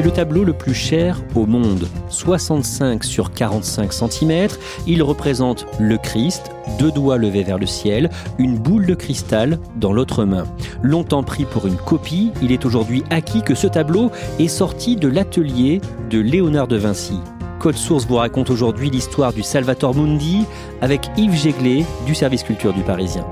[0.00, 4.48] C'est le tableau le plus cher au monde, 65 sur 45 cm.
[4.86, 9.92] Il représente le Christ, deux doigts levés vers le ciel, une boule de cristal dans
[9.92, 10.44] l'autre main.
[10.82, 15.06] Longtemps pris pour une copie, il est aujourd'hui acquis que ce tableau est sorti de
[15.06, 17.20] l'atelier de Léonard de Vinci.
[17.58, 20.46] Code Source vous raconte aujourd'hui l'histoire du Salvator Mundi
[20.80, 23.26] avec Yves Jéglet du service culture du Parisien.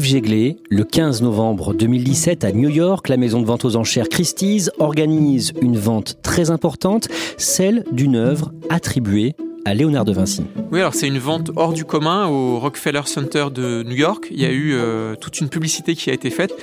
[0.00, 4.08] Yves Jéglet, le 15 novembre 2017 à New York, la maison de vente aux enchères
[4.08, 9.34] Christie's organise une vente très importante, celle d'une œuvre attribuée
[9.66, 10.42] à Léonard de Vinci.
[10.72, 14.28] Oui, alors c'est une vente hors du commun au Rockefeller Center de New York.
[14.30, 16.54] Il y a eu euh, toute une publicité qui a été faite.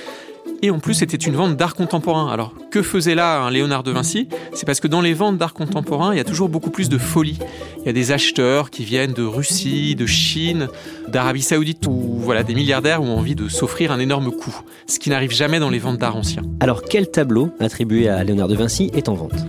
[0.60, 2.32] Et en plus, c'était une vente d'art contemporain.
[2.32, 4.28] Alors, que faisait là un Léonard de Vinci?
[4.52, 6.98] C'est parce que dans les ventes d'art contemporain, il y a toujours beaucoup plus de
[6.98, 7.38] folie.
[7.78, 10.68] Il y a des acheteurs qui viennent de Russie, de Chine,
[11.06, 14.54] d'Arabie Saoudite, ou voilà, des milliardaires ont envie de s'offrir un énorme coup.
[14.88, 16.42] Ce qui n'arrive jamais dans les ventes d'art anciens.
[16.58, 19.46] Alors, quel tableau attribué à Léonard de Vinci est en vente?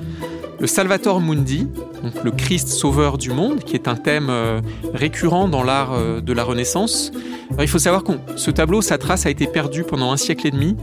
[0.59, 1.67] Le Salvator Mundi,
[2.23, 4.59] le Christ sauveur du monde, qui est un thème euh,
[4.93, 7.11] récurrent dans l'art euh, de la Renaissance.
[7.59, 10.51] il faut savoir que ce tableau, sa trace a été perdue pendant un siècle et
[10.51, 10.75] demi.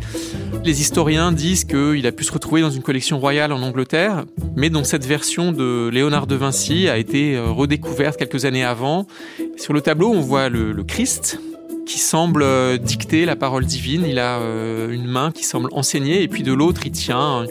[0.64, 4.24] Les historiens disent qu'il a pu se retrouver dans une collection royale en Angleterre,
[4.56, 9.06] mais dont cette version de Léonard de Vinci a été euh, redécouverte quelques années avant.
[9.58, 11.38] Sur le tableau, on voit le Christ,
[11.86, 12.44] qui semble
[12.78, 14.04] dicter la parole divine.
[14.06, 14.38] Il a
[14.90, 17.46] une main qui semble enseigner, et puis de l'autre, il tient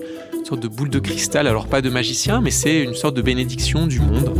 [0.46, 3.88] sorte de boule de cristal, alors pas de magicien, mais c'est une sorte de bénédiction
[3.88, 4.32] du monde.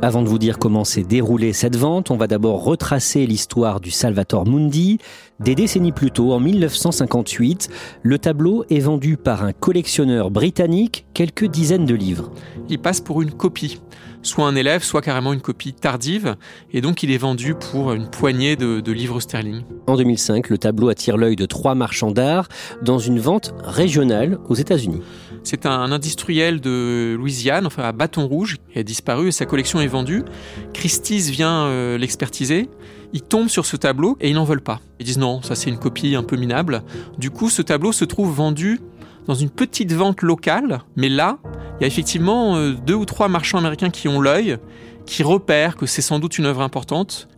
[0.00, 3.90] Avant de vous dire comment s'est déroulée cette vente, on va d'abord retracer l'histoire du
[3.90, 4.98] Salvator Mundi.
[5.40, 7.68] Des décennies plus tôt, en 1958,
[8.02, 12.32] le tableau est vendu par un collectionneur britannique quelques dizaines de livres.
[12.70, 13.78] Il passe pour une copie
[14.24, 16.36] soit un élève, soit carrément une copie tardive,
[16.72, 19.62] et donc il est vendu pour une poignée de, livres sterling.
[19.86, 22.48] En 2005, le tableau attire l'œil de trois marchands d'art
[22.82, 25.00] dans une vente régionale aux États-Unis.
[25.42, 29.80] C'est un industriel de Louisiane, enfin à Bâton Rouge, qui a disparu et sa collection
[29.80, 30.24] est vendue.
[30.72, 32.70] Christie's vient euh, l'expertiser.
[33.12, 34.80] Ils tombent sur ce tableau et ils n'en veulent pas.
[34.98, 36.82] Ils disent non, ça c'est une copie un peu minable.
[37.18, 38.80] Du coup, ce tableau se trouve vendu
[39.26, 41.38] dans une petite vente locale, mais là,
[41.78, 44.58] il y a effectivement euh, deux ou trois marchands américains qui ont l'œil,
[45.06, 47.28] qui repèrent que c'est sans doute une œuvre importante,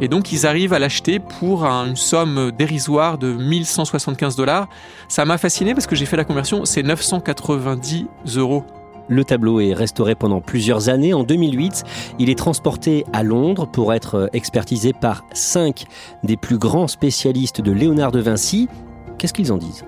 [0.00, 4.68] et donc ils arrivent à l'acheter pour une somme dérisoire de 1175 dollars.
[5.08, 8.06] Ça m'a fasciné parce que j'ai fait la conversion, c'est 990
[8.36, 8.64] euros.
[9.08, 11.14] Le tableau est restauré pendant plusieurs années.
[11.14, 11.82] En 2008,
[12.18, 15.86] il est transporté à Londres pour être expertisé par cinq
[16.24, 18.68] des plus grands spécialistes de Léonard de Vinci.
[19.16, 19.84] Qu'est-ce qu'ils en disent?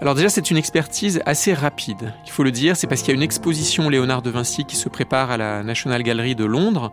[0.00, 2.12] Alors déjà, c'est une expertise assez rapide.
[2.26, 4.76] Il faut le dire, c'est parce qu'il y a une exposition Léonard de Vinci qui
[4.76, 6.92] se prépare à la National Gallery de Londres.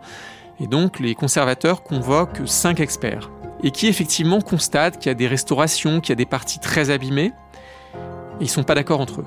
[0.58, 3.30] Et donc, les conservateurs convoquent cinq experts.
[3.62, 6.88] Et qui effectivement constatent qu'il y a des restaurations, qu'il y a des parties très
[6.90, 7.32] abîmées.
[8.40, 9.26] Et ils sont pas d'accord entre eux.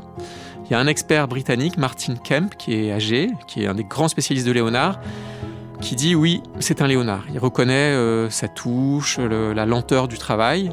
[0.65, 3.83] Il y a un expert britannique, Martin Kemp, qui est âgé, qui est un des
[3.83, 4.99] grands spécialistes de Léonard,
[5.81, 7.25] qui dit oui, c'est un Léonard.
[7.31, 10.71] Il reconnaît euh, sa touche, la lenteur du travail.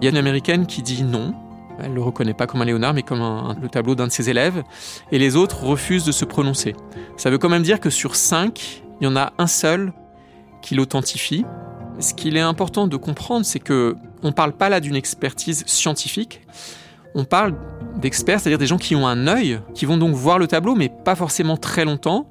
[0.00, 1.34] Il y a une américaine qui dit non,
[1.78, 4.30] elle ne le reconnaît pas comme un Léonard, mais comme le tableau d'un de ses
[4.30, 4.62] élèves.
[5.12, 6.74] Et les autres refusent de se prononcer.
[7.16, 9.92] Ça veut quand même dire que sur cinq, il y en a un seul
[10.62, 11.44] qui l'authentifie.
[11.98, 16.42] Ce qu'il est important de comprendre, c'est que on parle pas là d'une expertise scientifique.
[17.14, 17.54] On parle
[17.96, 20.88] d'experts, c'est-à-dire des gens qui ont un œil, qui vont donc voir le tableau, mais
[20.88, 22.28] pas forcément très longtemps,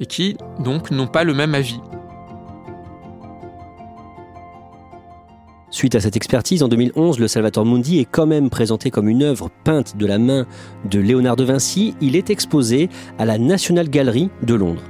[0.00, 1.80] et qui donc n'ont pas le même avis.
[5.72, 9.22] Suite à cette expertise, en 2011, le Salvator Mundi est quand même présenté comme une
[9.22, 10.44] œuvre peinte de la main
[10.84, 11.94] de Léonard de Vinci.
[12.02, 14.82] Il est exposé à la National Gallery de Londres.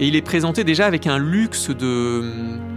[0.00, 2.24] Et il est présenté déjà avec un luxe de.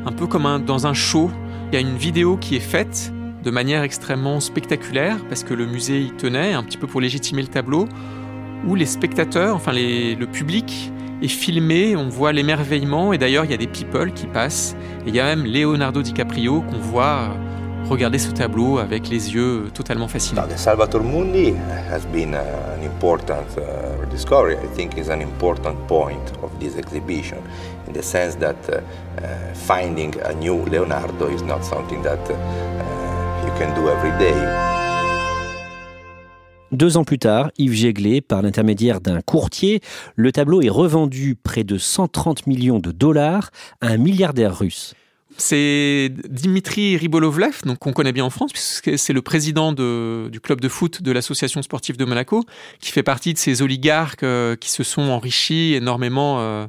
[0.06, 1.32] un peu comme dans un show.
[1.72, 3.14] Il y a une vidéo qui est faite
[3.46, 7.44] de manière extrêmement spectaculaire, parce que le musée y tenait, un petit peu pour légitimer
[7.44, 7.88] le tableau,
[8.68, 10.92] où les spectateurs, enfin le public,
[11.22, 14.76] est filmé, on voit l'émerveillement, et d'ailleurs il y a des people qui passent,
[15.06, 17.30] et il y a même Leonardo DiCaprio qu'on voit
[17.90, 20.42] regarder ce tableau avec les yeux totalement fascinés.
[20.50, 21.54] The Salvator Mundi
[21.90, 22.38] has been uh,
[22.78, 24.56] an important uh, discovery.
[24.56, 27.38] I think is an important point of this exhibition,
[27.88, 28.82] in the sense that uh,
[29.54, 32.20] finding a new Leonardo is not something that
[33.46, 34.87] you can do every day.
[36.72, 39.82] Deux ans plus tard, Yves Jéglé, par l'intermédiaire d'un courtier,
[40.16, 44.94] le tableau est revendu près de 130 millions de dollars à un milliardaire russe.
[45.38, 50.60] C'est Dimitri Ribolovlev, donc qu'on connaît bien en France, puisque c'est le président du club
[50.60, 52.44] de foot de l'association sportive de Monaco,
[52.82, 56.68] qui fait partie de ces oligarques euh, qui se sont enrichis énormément euh,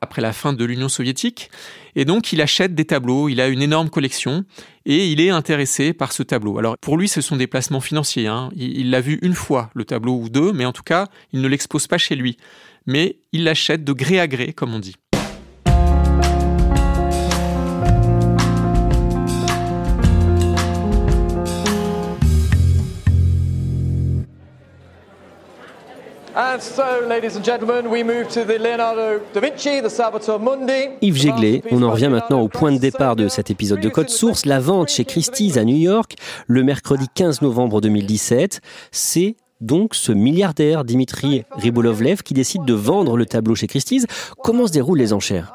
[0.00, 1.50] après la fin de l'Union soviétique.
[1.94, 4.44] Et donc, il achète des tableaux, il a une énorme collection
[4.90, 6.58] et il est intéressé par ce tableau.
[6.58, 8.26] Alors, pour lui, ce sont des placements financiers.
[8.26, 8.48] Hein.
[8.56, 11.46] Il l'a vu une fois, le tableau ou deux, mais en tout cas, il ne
[11.46, 12.36] l'expose pas chez lui.
[12.86, 14.96] Mais il l'achète de gré à gré, comme on dit.
[31.02, 34.08] Yves Jéglé, on en revient maintenant au point de départ de cet épisode de Code
[34.08, 36.14] Source, la vente chez Christie's à New York
[36.46, 38.62] le mercredi 15 novembre 2017.
[38.90, 44.06] C'est donc ce milliardaire Dimitri Ribolovlev qui décide de vendre le tableau chez Christie's.
[44.42, 45.52] Comment se déroulent les enchères?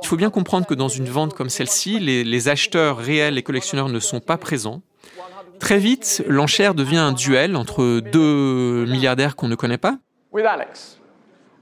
[0.00, 3.42] Il faut bien comprendre que dans une vente comme celle-ci, les, les acheteurs réels et
[3.42, 4.80] collectionneurs ne sont pas présents.
[5.58, 9.98] Très vite, l'enchère devient un duel entre deux milliardaires qu'on ne connaît pas.
[10.34, 10.98] With Alex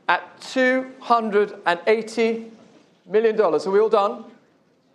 [0.09, 0.21] at
[0.55, 2.47] 280
[3.07, 3.67] million dollars.
[3.67, 4.25] Are we all done?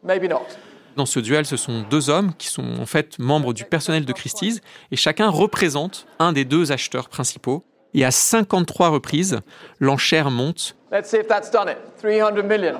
[0.04, 0.48] Maybe not.
[0.96, 4.14] Dans ce duel, ce sont deux hommes qui sont en fait membres du personnel de
[4.14, 7.64] Christie's et chacun représente un des deux acheteurs principaux.
[7.94, 9.42] Et à 53 reprises,
[9.80, 10.76] l'enchère monte.
[10.92, 11.78] Let's see if that's done it.
[12.02, 12.80] 300 million.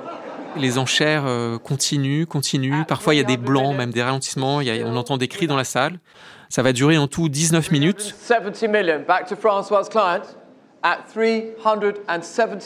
[0.56, 2.84] Les enchères euh, continuent, continuent.
[2.88, 4.60] Parfois, il y a des blancs, même des ralentissements.
[4.60, 6.00] Il y a, on entend des cris dans la salle.
[6.48, 8.00] Ça va durer en tout 19 minutes.
[8.00, 9.04] 70 million.
[9.06, 10.22] Back to François Client.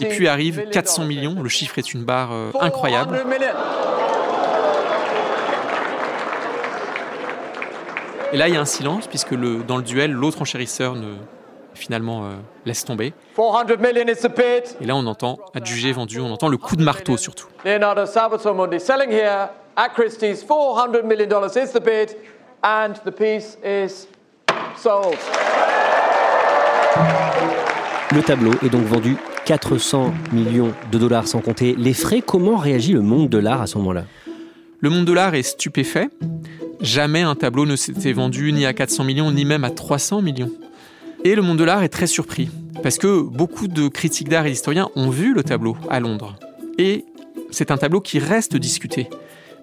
[0.00, 1.42] Et puis arrive 400 millions.
[1.42, 3.24] Le chiffre est une barre euh, incroyable.
[8.32, 11.16] Et là, il y a un silence, puisque le, dans le duel, l'autre enchérisseur ne,
[11.74, 12.30] finalement euh,
[12.64, 13.12] laisse tomber.
[13.38, 17.48] Et là, on entend, adjugé, vendu, on entend le coup de marteau surtout.
[17.64, 20.42] Leonardo Salvatore selling here at Christie's.
[20.42, 22.16] 400 million dollars is the bid,
[22.62, 24.06] and the piece is
[24.76, 25.18] sold.
[28.14, 29.16] Le tableau est donc vendu
[29.46, 32.20] 400 millions de dollars sans compter les frais.
[32.20, 34.04] Comment réagit le monde de l'art à ce moment-là?
[34.80, 36.10] Le monde de l'art est stupéfait.
[36.82, 40.50] Jamais un tableau ne s'était vendu ni à 400 millions ni même à 300 millions.
[41.24, 42.50] Et le monde de l'art est très surpris,
[42.82, 46.36] parce que beaucoup de critiques d'art et d'historiens ont vu le tableau à Londres.
[46.76, 47.06] Et
[47.50, 49.08] c'est un tableau qui reste discuté.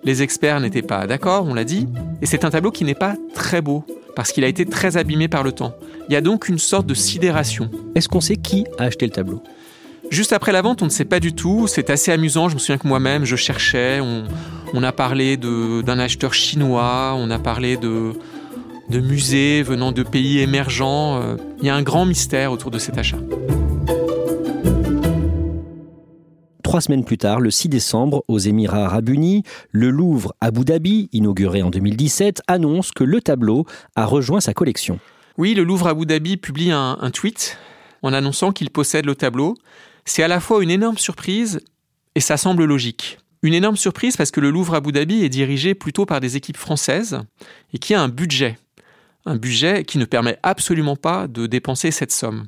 [0.04, 1.88] Les experts n'étaient pas d'accord, on l'a dit,
[2.21, 3.83] et c'est un tableau qui n'est pas très beau,
[4.19, 5.73] parce qu'il a été très abîmé par le temps.
[6.09, 7.71] Il y a donc une sorte de sidération.
[7.95, 9.42] Est-ce qu'on sait qui a acheté le tableau?
[10.09, 11.68] Juste après la vente, on ne sait pas du tout.
[11.68, 12.49] C'est assez amusant.
[12.49, 14.02] Je me souviens que moi-même, je cherchais.
[14.02, 17.14] On, a parlé d'un acheteur chinois.
[17.16, 18.11] On a parlé de,
[18.90, 21.21] de musées venant de pays émergents.
[21.21, 23.19] Euh, il y a un grand mystère autour de cet achat.
[26.69, 31.09] Trois semaines plus tard, le 6 décembre, aux Émirats arabes unis, le Louvre Abu Dhabi,
[31.11, 34.99] inauguré en 2017, annonce que le tableau a rejoint sa collection.
[35.40, 37.57] Oui, le Louvre Abu Dhabi publie un, tweet
[38.04, 39.56] en annonçant qu'il possède le tableau.
[40.06, 41.59] C'est à la fois une énorme surprise
[42.14, 43.18] et ça semble logique.
[43.42, 46.57] Une énorme surprise parce que le Louvre Abu Dhabi est dirigé plutôt par des équipes
[46.57, 47.19] françaises
[47.73, 48.59] et qui a un budget
[49.26, 52.47] un budget qui ne permet absolument pas de dépenser cette somme.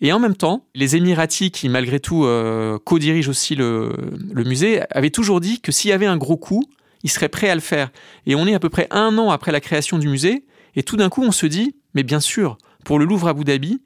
[0.00, 3.92] Et en même temps, les Émiratis, qui malgré tout euh, co-dirigent aussi le,
[4.34, 6.62] musée, avaient toujours dit que s'il y avait un gros coup,
[7.02, 7.90] ils seraient prêts à le faire.
[8.26, 10.44] Et on est à peu près un an après la création du musée,
[10.76, 13.82] et tout d'un coup on se dit, mais bien sûr, pour le Louvre Abu Dhabi,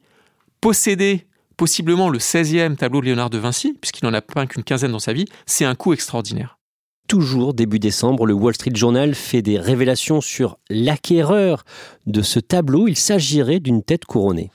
[0.61, 1.27] posséder
[1.57, 4.99] possiblement le 16e tableau de Léonard de Vinci, puisqu'il n'en a peint qu'une quinzaine dans
[4.99, 6.59] sa vie, c'est un coup extraordinaire
[7.13, 11.63] toujours début décembre, le Wall Street Journal fait des révélations sur l'acquéreur
[12.07, 12.89] de ce tableau.
[12.89, 14.51] Il s'agirait d'une tête couronnée.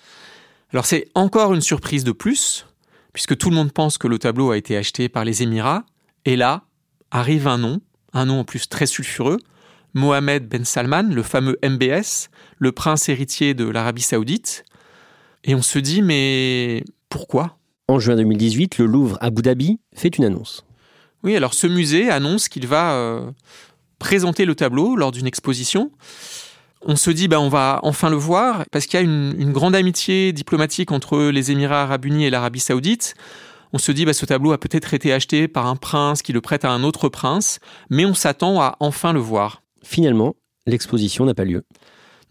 [0.73, 2.65] Alors c'est encore une surprise de plus,
[3.13, 5.83] puisque tout le monde pense que le tableau a été acheté par les Émirats,
[6.25, 6.63] et là
[7.09, 7.79] arrive un nom,
[8.13, 9.39] un nom en plus très sulfureux,
[9.93, 14.63] Mohamed Ben Salman, le fameux MBS, le prince héritier de l'Arabie saoudite.
[15.43, 17.57] Et on se dit, mais pourquoi?
[17.87, 20.65] En juin 2018, le Louvre Abu Dhabi fait une annonce.
[21.23, 23.31] Oui, alors ce musée annonce qu'il va euh,
[23.97, 25.91] présenter le tableau lors d'une exposition.
[26.87, 29.51] On se dit, ben, on va enfin le voir, parce qu'il y a une, une,
[29.51, 33.13] grande amitié diplomatique entre les Émirats arabes unis et l'Arabie saoudite.
[33.73, 36.39] On se dit, ben, ce tableau a peut-être été acheté par un prince qui le
[36.39, 39.61] prête à un autre prince, mais on s'attend à enfin le voir.
[39.83, 41.63] Finalement, l'exposition n'a pas lieu.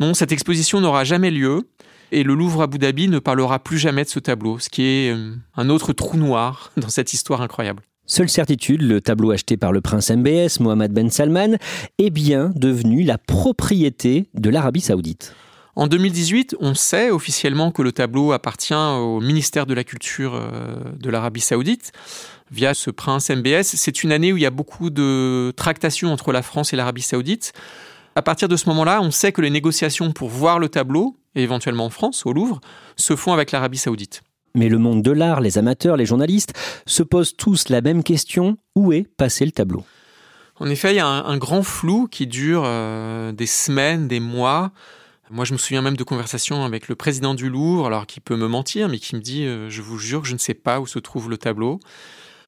[0.00, 1.68] Non, cette exposition n'aura jamais lieu
[2.12, 5.12] et le Louvre Abu Dhabi ne parlera plus jamais de ce tableau, ce qui est
[5.12, 7.82] euh, un autre trou noir dans cette histoire incroyable.
[8.08, 11.56] Seule certitude, le tableau acheté par le prince MBS, Mohamed Ben Salman,
[11.98, 15.34] est bien devenu la propriété de l'Arabie saoudite.
[15.74, 20.76] En 2018, on sait officiellement que le tableau appartient au ministère de la Culture euh,
[20.98, 21.90] de l'Arabie saoudite
[22.52, 23.64] via ce prince MBS.
[23.64, 27.02] C'est une année où il y a beaucoup de tractations entre la France et l'Arabie
[27.02, 27.54] saoudite.
[28.14, 31.42] À partir de ce moment-là, on sait que les négociations pour voir le tableau, et
[31.42, 32.60] éventuellement en France, au Louvre,
[32.94, 34.22] se font avec l'Arabie saoudite.
[34.56, 36.54] Mais le monde de l'art, les amateurs, les journalistes,
[36.86, 39.84] se posent tous la même question, où est passé le tableau?
[40.58, 44.18] En effet, il y a un, un grand flou qui dure euh, des semaines, des
[44.18, 44.72] mois.
[45.30, 48.36] Moi, je me souviens même de conversations avec le président du Louvre, alors qu'il peut
[48.36, 50.80] me mentir, mais qui me dit euh, Je vous jure que je ne sais pas
[50.80, 51.78] où se trouve le tableau.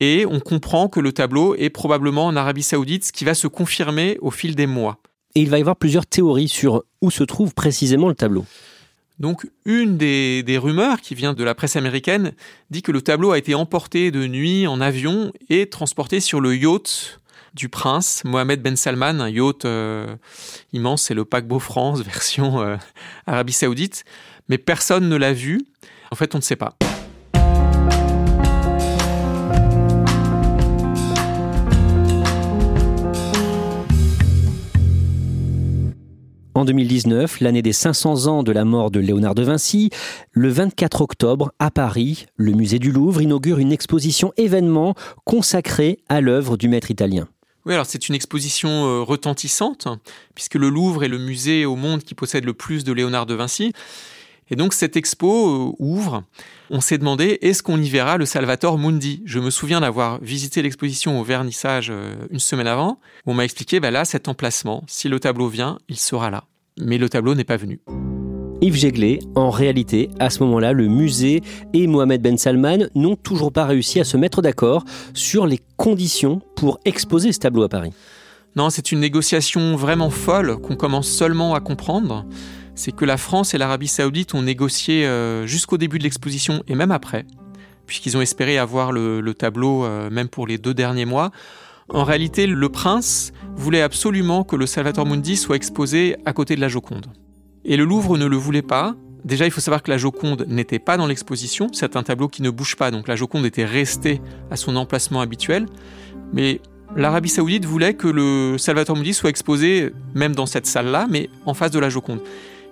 [0.00, 3.48] Et on comprend que le tableau est probablement en Arabie Saoudite, ce qui va se
[3.48, 4.96] confirmer au fil des mois.
[5.34, 8.46] Et il va y avoir plusieurs théories sur où se trouve précisément le tableau.
[9.18, 12.32] Donc, une des, rumeurs qui vient de la presse américaine
[12.70, 16.56] dit que le tableau a été emporté de nuit en avion et transporté sur le
[16.56, 17.20] yacht
[17.54, 20.14] du prince Mohamed Ben Salman, un yacht euh,
[20.72, 22.76] immense, c'est le paquebot France version euh,
[23.26, 24.04] Arabie Saoudite,
[24.48, 25.66] mais personne ne l'a vu.
[26.10, 26.76] En fait, on ne sait pas.
[36.58, 39.90] En 2019, l'année des 500 ans de la mort de Léonard de Vinci,
[40.32, 46.20] le 24 octobre, à Paris, le musée du Louvre inaugure une exposition événement consacrée à
[46.20, 47.28] l'œuvre du maître italien.
[47.64, 49.86] Oui, alors c'est une exposition euh, retentissante,
[50.34, 53.34] puisque le Louvre est le musée au monde qui possède le plus de Léonard de
[53.34, 53.72] Vinci.
[54.50, 56.24] Et donc cette expo euh, ouvre.
[56.70, 59.22] On s'est demandé est-ce qu'on y verra le Salvator Mundi?
[59.24, 62.98] Je me souviens d'avoir visité l'exposition au vernissage euh, une semaine avant.
[63.26, 64.84] Où on m'a expliqué bah là cet emplacement.
[64.86, 66.44] Si le tableau vient, il sera là.
[66.78, 67.80] Mais le tableau n'est pas venu.
[68.60, 71.42] Yves Jéglé, en réalité, à ce moment-là, le musée
[71.74, 76.40] et Mohamed Ben Salman n'ont toujours pas réussi à se mettre d'accord sur les conditions
[76.56, 77.92] pour exposer ce tableau à Paris.
[78.56, 82.24] Non, c'est une négociation vraiment folle qu'on commence seulement à comprendre
[82.78, 86.76] c'est que la France et l'Arabie saoudite ont négocié euh, jusqu'au début de l'exposition et
[86.76, 87.26] même après,
[87.87, 91.32] puisqu'ils ont espéré avoir le, le tableau euh, même pour les deux derniers mois.
[91.88, 96.61] En réalité, le prince voulait absolument que le Salvator Mundi soit exposé à côté de
[96.61, 97.06] la Joconde.
[97.64, 98.94] Et le Louvre ne le voulait pas.
[99.25, 101.66] Déjà, il faut savoir que la Joconde n'était pas dans l'exposition.
[101.73, 104.20] C'est un tableau qui ne bouge pas, donc la Joconde était restée
[104.52, 105.66] à son emplacement habituel.
[106.32, 106.61] Mais
[106.94, 111.54] l'Arabie saoudite voulait que le Salvator Mundi soit exposé même dans cette salle-là, mais en
[111.54, 112.20] face de la Joconde.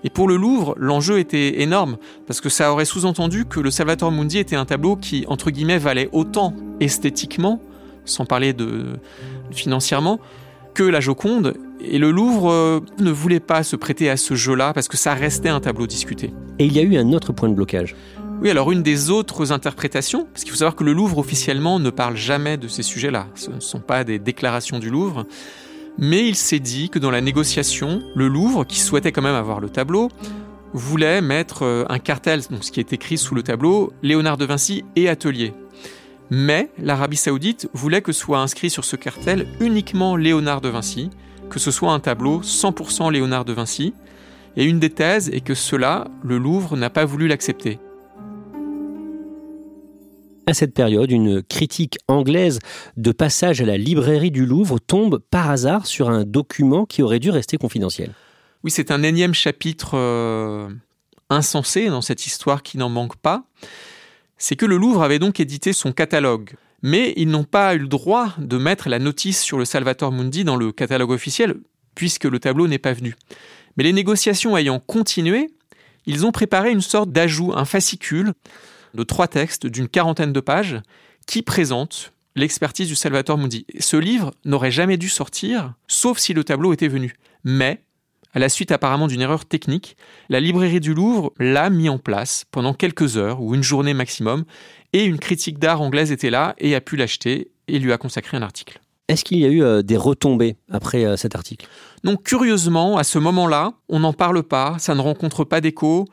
[0.06, 1.96] Et pour le Louvre, l'enjeu était énorme,
[2.28, 5.78] parce que ça aurait sous-entendu que le Salvator Mundi était un tableau qui, entre guillemets,
[5.78, 7.60] valait autant esthétiquement,
[8.04, 9.00] sans parler de
[9.50, 10.20] financièrement,
[10.74, 11.54] que la Joconde.
[11.80, 15.12] Et le Louvre euh, ne voulait pas se prêter à ce jeu-là, parce que ça
[15.12, 16.32] restait un tableau discuté.
[16.60, 17.96] Et il y a eu un autre point de blocage.
[18.40, 21.90] Oui, alors une des autres interprétations, parce qu'il faut savoir que le Louvre officiellement ne
[21.90, 25.26] parle jamais de ces sujets-là, ce ne sont pas des déclarations du Louvre,
[25.98, 29.60] mais il s'est dit que dans la négociation, le Louvre, qui souhaitait quand même avoir
[29.60, 30.08] le tableau,
[30.72, 34.44] voulait mettre euh, un cartel, donc ce qui est écrit sous le tableau, Léonard de
[34.44, 35.54] Vinci et Atelier.
[36.30, 41.10] Mais l'Arabie saoudite voulait que soit inscrit sur ce cartel uniquement Léonard de Vinci,
[41.48, 43.94] que ce soit un tableau 100% Léonard de Vinci,
[44.56, 47.78] et une des thèses est que cela, le Louvre n'a pas voulu l'accepter.
[50.48, 52.60] À cette période, une critique anglaise
[52.96, 57.18] de passage à la librairie du Louvre tombe par hasard sur un document qui aurait
[57.18, 58.12] dû rester confidentiel.
[58.62, 60.68] Oui, c'est un énième chapitre euh,
[61.30, 63.42] insensé dans cette histoire qui n'en manque pas.
[64.38, 66.54] C'est que le Louvre avait donc édité son catalogue.
[66.80, 70.44] Mais ils n'ont pas eu le droit de mettre la notice sur le Salvator Mundi
[70.44, 71.56] dans le catalogue officiel,
[71.96, 73.16] puisque le tableau n'est pas venu.
[73.76, 75.48] Mais les négociations ayant continué,
[76.06, 78.32] ils ont préparé une sorte d'ajout, un fascicule,
[78.96, 80.80] de trois textes d'une quarantaine de pages
[81.26, 83.66] qui présentent l'expertise du Salvator Mundi.
[83.78, 87.14] Ce livre n'aurait jamais dû sortir, sauf si le tableau était venu.
[87.44, 87.82] Mais,
[88.34, 89.96] à la suite apparemment d'une erreur technique,
[90.28, 94.44] la librairie du Louvre l'a mis en place pendant quelques heures ou une journée maximum,
[94.92, 98.36] et une critique d'art anglaise était là et a pu l'acheter et lui a consacré
[98.36, 98.80] un article.
[99.08, 101.66] Est-ce qu'il y a eu euh, des retombées après euh, cet article?
[102.02, 106.06] Donc curieusement, à ce moment-là, on n'en parle pas, ça ne rencontre pas d'écho.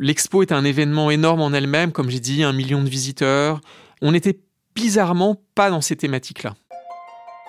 [0.00, 3.60] L'expo est un événement énorme en elle-même, comme j'ai dit, un million de visiteurs.
[4.02, 4.38] On n'était
[4.74, 6.54] bizarrement pas dans ces thématiques-là.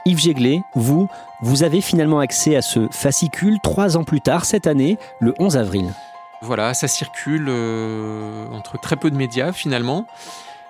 [0.06, 1.10] Yves Jéglet, vous,
[1.42, 5.58] vous avez finalement accès à ce fascicule trois ans plus tard, cette année, le 11
[5.58, 5.94] avril.
[6.42, 10.08] Voilà, ça circule euh, entre très peu de médias finalement.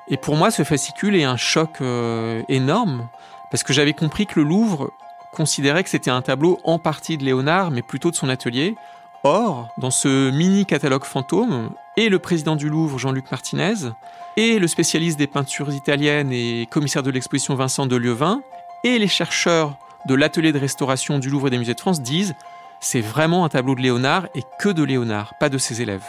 [0.08, 3.08] Et pour moi, ce fascicule est un choc euh, énorme,
[3.52, 4.92] parce que j'avais compris que le Louvre
[5.32, 8.76] considérait que c'était un tableau en partie de Léonard, mais plutôt de son atelier.
[9.24, 13.92] Or, dans ce mini catalogue fantôme, et le président du Louvre, Jean-Luc Martinez,
[14.38, 18.42] et le spécialiste des peintures italiennes et commissaire de l'exposition Vincent de Lieuvin,
[18.86, 22.34] et les chercheurs de l'atelier de restauration du Louvre et des musées de France disent
[22.80, 26.06] c'est vraiment un tableau de Léonard et que de Léonard, pas de ses élèves.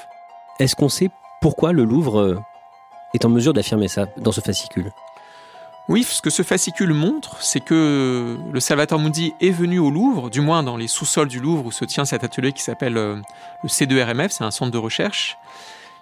[0.61, 2.39] Est-ce qu'on sait pourquoi le Louvre euh,
[3.15, 4.93] est en mesure d'affirmer ça dans ce fascicule?
[5.91, 10.31] Oui, ce que ce fascicule montre, c'est que le Salvatore Mundi est venu au Louvre,
[10.31, 13.17] du moins dans les sous-sols du Louvre où se tient cet atelier qui s'appelle euh,
[13.65, 15.37] le C2RMF, c'est un centre de recherche.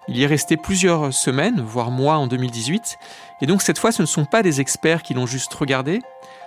[0.06, 2.98] Il y est resté plusieurs semaines, voire mois en 2018.
[3.40, 6.02] Et donc cette fois, ce ne sont pas des experts qui l'ont juste regardé,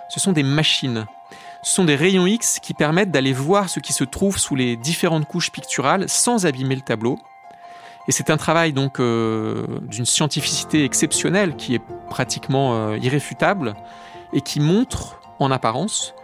[0.08, 1.06] ce sont des machines.
[1.64, 4.76] Ce sont des rayons X qui permettent d'aller voir ce qui se trouve sous les
[4.76, 7.18] différentes couches picturales sans abîmer le tableau.
[8.08, 13.74] Et c'est un travail donc euh, d'une scientificité exceptionnelle qui est pratiquement euh, irréfutable
[14.32, 16.14] et qui montre en apparence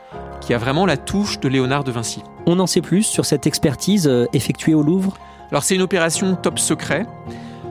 [0.41, 2.23] qu'il y a vraiment la touche de Léonard de Vinci.
[2.47, 5.17] On en sait plus sur cette expertise euh, effectuée au Louvre?
[5.51, 7.07] Alors c'est une opération top secret.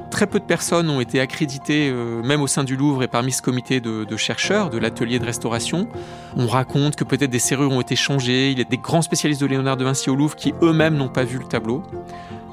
[0.09, 1.91] Très peu de personnes ont été accréditées,
[2.23, 5.25] même au sein du Louvre et parmi ce comité de, de chercheurs de l'atelier de
[5.25, 5.89] restauration.
[6.37, 8.51] On raconte que peut-être des serrures ont été changées.
[8.51, 11.09] Il y a des grands spécialistes de Léonard de Vinci au Louvre qui eux-mêmes n'ont
[11.09, 11.83] pas vu le tableau.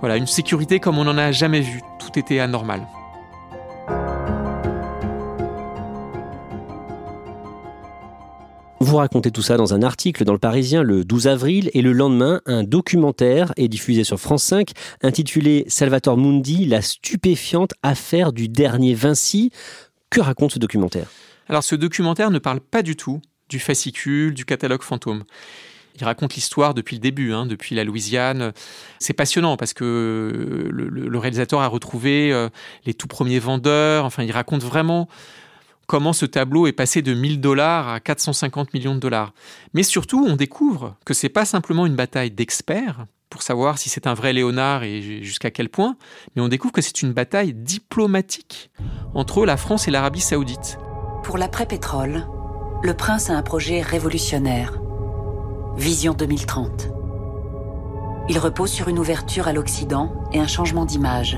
[0.04, 1.80] Voilà, une sécurité comme on n'en a jamais vu.
[1.98, 2.86] Tout était anormal.
[8.80, 11.92] Vous racontez tout ça dans un article dans le Parisien le 12 avril et le
[11.92, 18.50] lendemain, un documentaire est diffusé sur France 5 intitulé Salvatore Mundi, la stupéfiante affaire du
[18.50, 19.52] dernier Vinci.
[20.10, 21.06] Que raconte ce documentaire?
[21.48, 25.24] Alors ce documentaire ne parle pas du tout du fascicule, du catalogue fantôme.
[25.96, 28.52] Il raconte l'histoire depuis le début, hein, depuis la Louisiane.
[28.98, 32.48] C'est passionnant parce que le, réalisateur a retrouvé euh,
[32.84, 34.04] les tout premiers vendeurs.
[34.04, 35.08] Enfin, il raconte vraiment
[35.86, 39.32] comment ce tableau est passé de 1000 dollars à 450 millions de dollars.
[39.72, 44.06] Mais surtout, on découvre que c'est pas simplement une bataille d'experts pour savoir si c'est
[44.06, 45.96] un vrai Léonard et jusqu'à quel point,
[46.34, 48.70] mais on découvre que c'est une bataille diplomatique
[49.12, 50.78] entre la France et l'Arabie saoudite.
[51.24, 52.26] Pour l'après-pétrole,
[52.82, 54.78] le prince a un projet révolutionnaire
[55.76, 56.88] Vision 2030.
[58.28, 61.36] Il repose sur une ouverture à l'Occident et un changement d'image,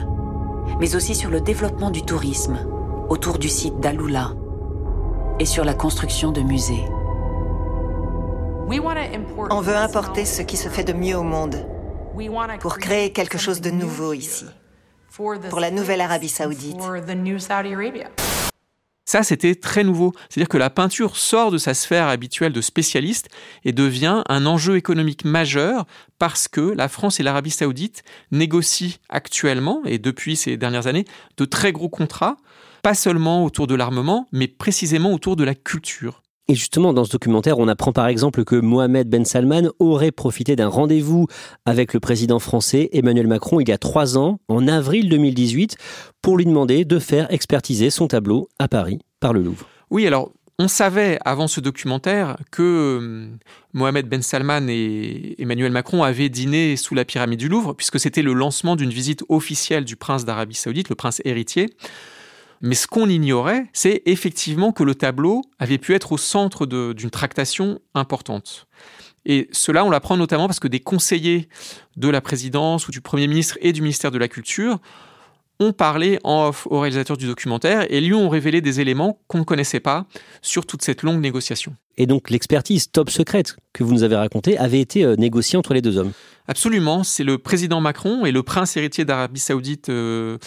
[0.78, 2.58] mais aussi sur le développement du tourisme
[3.08, 4.34] autour du site d'Aloula
[5.40, 6.84] et sur la construction de musées.
[9.50, 11.66] On veut importer ce qui se fait de mieux au monde
[12.60, 14.44] pour créer quelque chose de nouveau ici,
[15.16, 16.76] pour la nouvelle Arabie saoudite.
[19.08, 20.12] Ça, c'était très nouveau.
[20.28, 23.28] C'est-à-dire que la peinture sort de sa sphère habituelle de spécialiste
[23.64, 25.86] et devient un enjeu économique majeur
[26.18, 31.04] parce que la France et l'Arabie saoudite négocient actuellement, et depuis ces dernières années,
[31.36, 32.36] de très gros contrats,
[32.82, 36.22] pas seulement autour de l'armement, mais précisément autour de la culture.
[36.48, 40.54] Et justement, dans ce documentaire, on apprend par exemple que Mohamed Ben Salman aurait profité
[40.54, 41.26] d'un rendez-vous
[41.64, 45.76] avec le président français Emmanuel Macron il y a trois ans, en avril 2018,
[46.22, 49.66] pour lui demander de faire expertiser son tableau à Paris par le Louvre.
[49.90, 50.30] Oui, alors
[50.60, 53.38] on savait avant ce documentaire que hum,
[53.72, 58.22] Mohamed Ben Salman et Emmanuel Macron avaient dîné sous la pyramide du Louvre, puisque c'était
[58.22, 61.70] le lancement d'une visite officielle du prince d'Arabie saoudite, le prince héritier.
[62.60, 67.10] Mais ce qu'on ignorait, c'est effectivement que le tableau avait pu être au centre d'une
[67.10, 68.66] tractation importante.
[69.24, 71.48] Et cela, on l'apprend notamment parce que des conseillers
[71.96, 74.78] de la présidence ou du Premier ministre et du ministère de la Culture
[75.58, 79.38] ont parlé en off au réalisateur du documentaire et lui ont révélé des éléments qu'on
[79.38, 80.06] ne connaissait pas
[80.42, 81.74] sur toute cette longue négociation.
[81.96, 85.72] Et donc l'expertise top secrète que vous nous avez racontée avait été euh, négociée entre
[85.72, 86.12] les deux hommes
[86.46, 90.38] Absolument, c'est le président Macron et le prince héritier d'Arabie saoudite euh,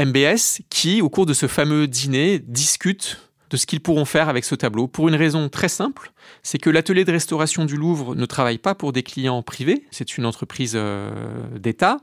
[0.00, 3.18] MBS qui, au cours de ce fameux dîner, discutent
[3.50, 6.70] de ce qu'ils pourront faire avec ce tableau, pour une raison très simple, c'est que
[6.70, 10.74] l'atelier de restauration du Louvre ne travaille pas pour des clients privés, c'est une entreprise
[10.74, 11.10] euh,
[11.58, 11.98] d'État,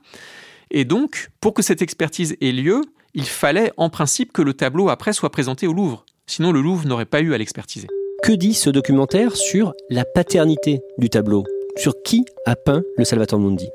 [0.71, 2.81] et donc, pour que cette expertise ait lieu,
[3.13, 6.87] il fallait en principe que le tableau après soit présenté au Louvre, sinon le Louvre
[6.87, 7.87] n'aurait pas eu à l'expertiser.
[8.23, 11.43] Que dit ce documentaire sur la paternité du tableau?
[11.77, 13.69] Sur qui a peint le Salvator Mundi?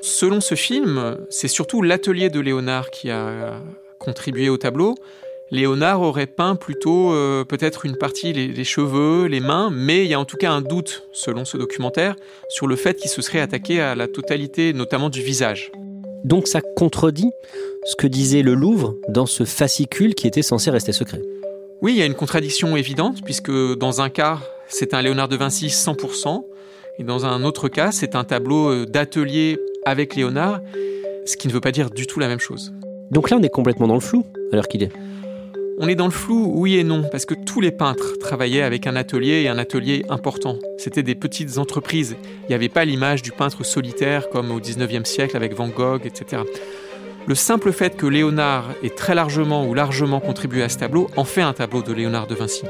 [0.00, 3.60] Selon ce film, c'est surtout l'atelier de Léonard qui a
[3.98, 4.94] contribué au tableau.
[5.50, 10.14] Léonard aurait peint plutôt euh, peut-être une partie, les, cheveux, les mains, mais il y
[10.14, 12.16] a en tout cas un doute, selon ce documentaire,
[12.50, 15.72] sur le fait qu'il se serait attaqué à la totalité, notamment du visage.
[16.24, 17.30] Donc ça contredit
[17.84, 21.22] ce que disait le Louvre dans ce fascicule qui était censé rester secret.
[21.80, 25.36] Oui, il y a une contradiction évidente, puisque dans un cas, c'est un Léonard de
[25.36, 26.44] Vinci 100%,
[26.98, 30.60] et dans un autre cas, c'est un tableau euh, d'atelier avec Léonard,
[31.26, 32.72] ce qui ne veut pas dire du tout la même chose.
[33.10, 34.92] Donc là, on est complètement dans le flou, à l'heure qu'il est.
[35.80, 38.86] On est dans le flou, oui et non, parce que tous les peintres travaillaient avec
[38.86, 40.58] un atelier et un atelier important.
[40.76, 42.16] C'était des petites entreprises.
[42.42, 46.04] Il n'y avait pas l'image du peintre solitaire comme au 19e siècle avec Van Gogh,
[46.04, 46.42] etc.
[47.28, 51.24] Le simple fait que Léonard ait très largement ou largement contribué à ce tableau en
[51.24, 52.62] fait un tableau de Léonard de Vinci.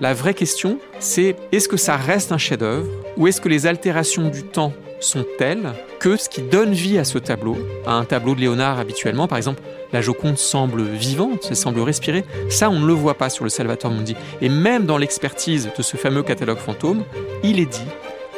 [0.00, 4.30] La vraie question, c'est est-ce que ça reste un chef-d'œuvre ou est-ce que les altérations
[4.30, 8.34] du temps sont telles que ce qui donne vie à ce tableau, à un tableau
[8.34, 9.60] de Léonard habituellement, par exemple,
[9.92, 13.50] la Joconde semble vivante, elle semble respirer, ça on ne le voit pas sur le
[13.50, 14.16] Salvator Mundi.
[14.40, 17.04] Et même dans l'expertise de ce fameux catalogue fantôme,
[17.42, 17.88] il est dit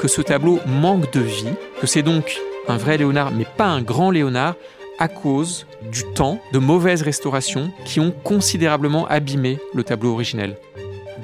[0.00, 3.82] que ce tableau manque de vie, que c'est donc un vrai Léonard, mais pas un
[3.82, 4.56] grand Léonard,
[5.00, 10.56] à cause du temps de mauvaises restaurations qui ont considérablement abîmé le tableau originel.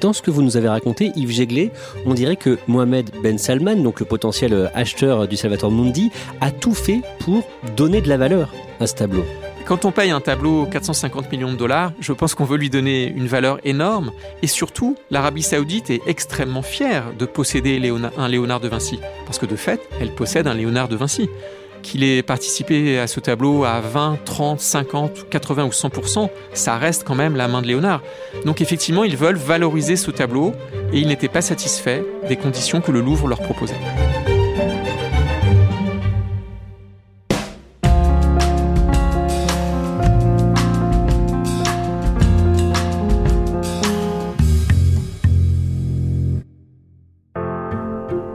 [0.01, 1.71] Dans ce que vous nous avez raconté, Yves Jéglet,
[2.05, 6.11] on dirait que Mohamed Ben Salman, donc le potentiel acheteur du Salvator Mundi,
[6.41, 7.43] a tout fait pour
[7.75, 9.23] donner de la valeur à ce tableau.
[9.65, 13.07] Quand on paye un tableau 450 millions de dollars, je pense qu'on veut lui donner
[13.07, 14.11] une valeur énorme.
[14.41, 17.81] Et surtout, l'Arabie saoudite est extrêmement fière de posséder
[18.17, 18.99] un Léonard de Vinci.
[19.25, 21.27] Parce que de fait, elle possède un Léonard de Vinci
[21.81, 27.03] qu'il ait participé à ce tableau à 20, 30, 50, 80 ou 100%, ça reste
[27.03, 28.01] quand même la main de Léonard.
[28.45, 30.53] Donc effectivement, ils veulent valoriser ce tableau
[30.93, 33.75] et ils n'étaient pas satisfaits des conditions que le Louvre leur proposait.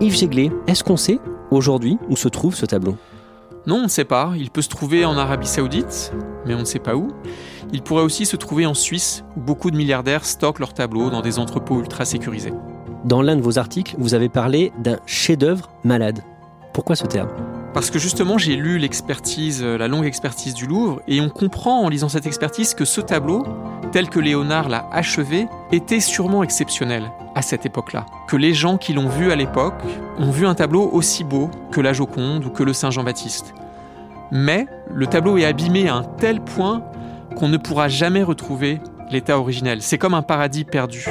[0.02, 1.20] Yves Jéglet, est-ce qu'on sait
[1.52, 2.96] aujourd'hui où se trouve ce tableau?
[3.66, 4.32] Non, on ne sait pas.
[4.36, 6.12] Il peut se trouver en Arabie Saoudite,
[6.46, 7.12] mais on ne sait pas où.
[7.72, 11.22] Il pourrait aussi se trouver en Suisse, où beaucoup de milliardaires stockent leurs tableaux dans
[11.22, 12.52] des entrepôts ultra sécurisés.
[13.04, 16.22] Dans l'un de vos articles, vous avez parlé d'un chef-d'œuvre malade.
[16.72, 17.28] Pourquoi ce terme?
[17.74, 21.82] Parce que justement, j'ai lu l'expertise, euh, la longue expertise du Louvre, et on comprend
[21.82, 23.44] en lisant cette expertise que ce tableau,
[23.92, 28.04] tel que Léonard l'a achevé, était sûrement exceptionnel à cette époque-là.
[28.28, 29.80] Que les gens qui l'ont vu à l'époque
[30.18, 33.54] ont vu un tableau aussi beau que la Joconde ou que le Saint Jean-Baptiste.
[34.30, 36.82] Mais le tableau est abîmé à un tel point
[37.36, 38.80] qu'on ne pourra jamais retrouver
[39.10, 39.82] l'état originel.
[39.82, 41.06] C'est comme un paradis perdu.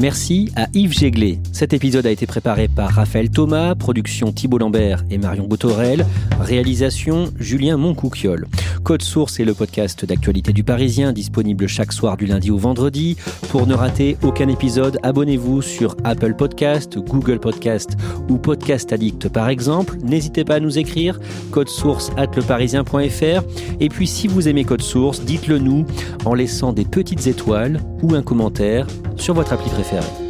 [0.00, 1.40] Merci à Yves Jéglet.
[1.52, 6.06] Cet épisode a été préparé par Raphaël Thomas, production Thibault Lambert et Marion Botorel,
[6.40, 8.46] réalisation Julien Moncouquiol.
[8.82, 13.18] Code Source est le podcast d'actualité du Parisien, disponible chaque soir du lundi au vendredi.
[13.50, 17.90] Pour ne rater aucun épisode, abonnez-vous sur Apple Podcast, Google Podcast
[18.30, 19.98] ou Podcast Addict par exemple.
[20.02, 23.42] N'hésitez pas à nous écrire code source at leparisien.fr.
[23.80, 25.84] Et puis si vous aimez Code Source, dites-le nous
[26.24, 28.86] en laissant des petites étoiles ou un commentaire
[29.20, 30.29] sur votre appli préférée.